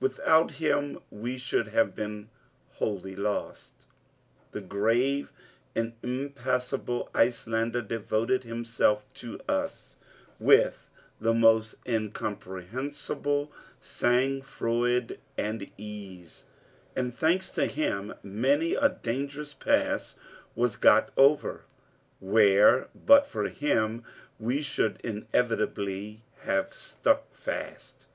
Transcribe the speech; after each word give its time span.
Without 0.00 0.50
him 0.54 0.98
we 1.12 1.38
should 1.38 1.68
have 1.68 1.94
been 1.94 2.28
wholly 2.72 3.14
lost. 3.14 3.86
The 4.50 4.60
grave 4.60 5.30
and 5.76 5.92
impassible 6.02 7.08
Icelander 7.14 7.82
devoted 7.82 8.42
himself 8.42 9.04
to 9.14 9.38
us 9.48 9.94
with 10.40 10.90
the 11.20 11.32
most 11.34 11.76
incomprehensible 11.88 13.52
sang 13.80 14.42
froid 14.42 15.20
and 15.38 15.70
ease; 15.78 16.42
and, 16.96 17.14
thanks 17.14 17.48
to 17.50 17.66
him, 17.66 18.14
many 18.24 18.74
a 18.74 18.88
dangerous 18.88 19.54
pass 19.54 20.16
was 20.56 20.74
got 20.74 21.12
over, 21.16 21.62
where, 22.18 22.88
but 22.92 23.24
for 23.28 23.44
him, 23.44 24.02
we 24.40 24.62
should 24.62 25.00
inevitably 25.04 26.24
have 26.40 26.74
stuck 26.74 27.32
fast. 27.32 28.06